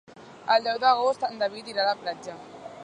[0.53, 2.39] El deu d'agost en David irà a la platja.